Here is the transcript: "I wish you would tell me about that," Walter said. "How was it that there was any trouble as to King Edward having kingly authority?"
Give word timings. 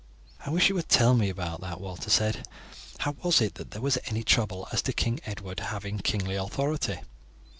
"I 0.43 0.49
wish 0.49 0.67
you 0.67 0.73
would 0.73 0.89
tell 0.89 1.13
me 1.13 1.29
about 1.29 1.61
that," 1.61 1.79
Walter 1.79 2.09
said. 2.09 2.47
"How 3.01 3.13
was 3.21 3.39
it 3.39 3.53
that 3.53 3.69
there 3.69 3.83
was 3.83 3.99
any 4.05 4.23
trouble 4.23 4.67
as 4.71 4.81
to 4.81 4.93
King 4.93 5.19
Edward 5.27 5.59
having 5.59 5.99
kingly 5.99 6.33
authority?" 6.37 7.01